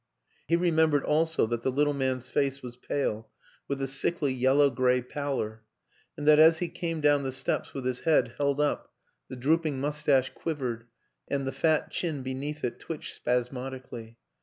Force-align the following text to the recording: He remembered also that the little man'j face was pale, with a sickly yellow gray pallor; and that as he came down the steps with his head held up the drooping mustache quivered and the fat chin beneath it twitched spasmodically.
He 0.47 0.55
remembered 0.55 1.03
also 1.03 1.45
that 1.45 1.61
the 1.61 1.71
little 1.71 1.93
man'j 1.93 2.31
face 2.31 2.63
was 2.63 2.75
pale, 2.75 3.29
with 3.67 3.79
a 3.79 3.87
sickly 3.87 4.33
yellow 4.33 4.71
gray 4.71 4.99
pallor; 5.03 5.61
and 6.17 6.27
that 6.27 6.39
as 6.39 6.57
he 6.57 6.69
came 6.69 7.01
down 7.01 7.21
the 7.21 7.31
steps 7.31 7.75
with 7.75 7.85
his 7.85 7.99
head 7.99 8.33
held 8.39 8.59
up 8.59 8.91
the 9.27 9.35
drooping 9.35 9.79
mustache 9.79 10.31
quivered 10.33 10.87
and 11.27 11.45
the 11.45 11.51
fat 11.51 11.91
chin 11.91 12.23
beneath 12.23 12.63
it 12.63 12.79
twitched 12.79 13.13
spasmodically. 13.13 14.17